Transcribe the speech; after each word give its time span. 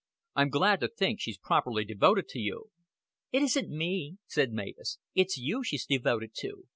I'm 0.35 0.49
glad 0.49 0.79
to 0.79 0.87
think 0.87 1.19
she's 1.19 1.37
properly 1.37 1.85
devoted 1.85 2.27
to 2.29 2.39
you." 2.39 2.71
"It 3.31 3.43
isn't 3.43 3.69
me," 3.69 4.17
said 4.25 4.51
Mavis. 4.51 4.97
"It's 5.13 5.37
you 5.37 5.63
she's 5.63 5.85
devoted 5.85 6.33
to. 6.39 6.63